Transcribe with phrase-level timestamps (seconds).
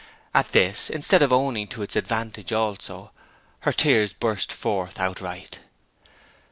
[0.33, 3.11] At this, instead of owning to its advantage also,
[3.59, 5.59] her tears burst forth outright.